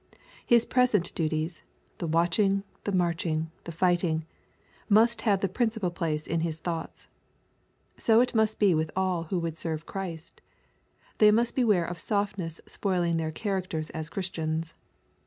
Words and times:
His 0.43 0.65
present 0.65 1.13
duties— 1.13 1.61
the 1.99 2.07
watching, 2.07 2.63
the 2.85 2.91
marching, 2.91 3.51
the 3.65 3.71
fighting,— 3.71 4.25
^must 4.91 5.21
have 5.21 5.41
the 5.41 5.47
principal 5.47 5.91
place 5.91 6.25
in 6.25 6.39
his 6.41 6.59
thoughts. 6.59 7.07
So 7.97 8.25
must 8.33 8.55
it 8.55 8.59
be 8.59 8.73
with 8.73 8.89
all 8.95 9.25
who 9.25 9.37
would 9.37 9.59
serve 9.59 9.85
Christ 9.85 10.41
They 11.19 11.29
must 11.29 11.55
beware 11.55 11.85
of 11.85 11.99
soft 11.99 12.39
ness 12.39 12.59
spoiling 12.65 13.17
their 13.17 13.31
characters 13.31 13.91
as 13.91 14.09
Christians. 14.09 14.73